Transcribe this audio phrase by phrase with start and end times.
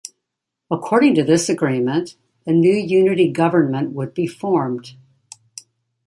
[0.71, 2.15] According to this agreement,
[2.47, 4.95] a new unity government would be formed.